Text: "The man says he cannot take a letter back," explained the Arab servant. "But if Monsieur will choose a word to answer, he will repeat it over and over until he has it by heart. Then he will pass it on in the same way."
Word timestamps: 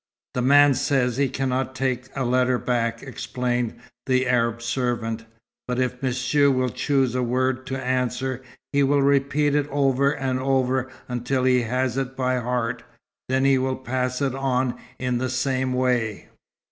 "The 0.33 0.41
man 0.41 0.73
says 0.73 1.17
he 1.17 1.29
cannot 1.29 1.75
take 1.75 2.05
a 2.15 2.25
letter 2.25 2.57
back," 2.57 3.03
explained 3.03 3.75
the 4.07 4.27
Arab 4.27 4.63
servant. 4.63 5.25
"But 5.67 5.77
if 5.77 6.01
Monsieur 6.01 6.49
will 6.49 6.71
choose 6.71 7.13
a 7.13 7.21
word 7.21 7.67
to 7.67 7.77
answer, 7.79 8.41
he 8.73 8.81
will 8.81 9.03
repeat 9.03 9.53
it 9.53 9.67
over 9.69 10.09
and 10.15 10.39
over 10.39 10.89
until 11.07 11.43
he 11.43 11.61
has 11.61 11.97
it 11.97 12.15
by 12.15 12.39
heart. 12.39 12.81
Then 13.29 13.45
he 13.45 13.59
will 13.59 13.77
pass 13.77 14.23
it 14.23 14.33
on 14.33 14.73
in 14.97 15.19
the 15.19 15.29
same 15.29 15.71
way." 15.71 16.29